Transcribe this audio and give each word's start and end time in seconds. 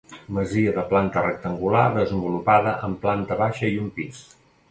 Masia 0.35 0.71
de 0.77 0.83
planta 0.93 1.23
rectangular 1.25 1.83
desenvolupada 1.99 2.73
en 2.87 2.97
planta 3.05 3.39
baixa 3.43 3.73
i 3.77 3.77
un 3.85 3.93
pis. 3.99 4.27